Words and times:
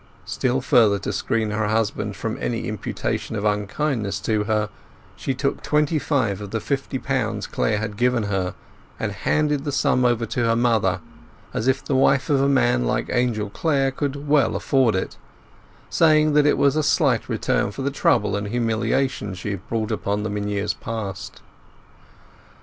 Still 0.25 0.61
further 0.61 0.97
to 0.97 1.13
screen 1.13 1.51
her 1.51 1.67
husband 1.67 2.15
from 2.15 2.35
any 2.41 2.67
imputation 2.67 3.35
of 3.35 3.45
unkindness 3.45 4.19
to 4.21 4.45
her, 4.45 4.69
she 5.15 5.35
took 5.35 5.61
twenty 5.61 5.99
five 5.99 6.41
of 6.41 6.49
the 6.49 6.59
fifty 6.59 6.97
pounds 6.97 7.45
Clare 7.45 7.77
had 7.77 7.97
given 7.97 8.23
her, 8.23 8.55
and 8.99 9.11
handed 9.11 9.63
the 9.63 9.71
sum 9.71 10.03
over 10.03 10.25
to 10.25 10.43
her 10.43 10.55
mother, 10.55 11.01
as 11.53 11.67
if 11.67 11.85
the 11.85 11.95
wife 11.95 12.31
of 12.31 12.41
a 12.41 12.49
man 12.49 12.83
like 12.85 13.11
Angel 13.11 13.51
Clare 13.51 13.91
could 13.91 14.27
well 14.27 14.55
afford 14.55 14.95
it, 14.95 15.17
saying 15.91 16.33
that 16.33 16.47
it 16.47 16.57
was 16.57 16.75
a 16.75 16.81
slight 16.81 17.29
return 17.29 17.69
for 17.69 17.83
the 17.83 17.91
trouble 17.91 18.35
and 18.35 18.47
humiliation 18.47 19.35
she 19.35 19.51
had 19.51 19.67
brought 19.69 19.91
upon 19.91 20.23
them 20.23 20.35
in 20.35 20.47
years 20.47 20.73
past. 20.73 21.43